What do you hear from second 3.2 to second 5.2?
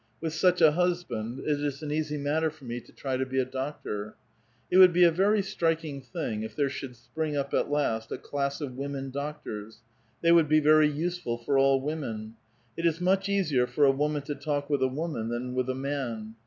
be a doctor. It would be a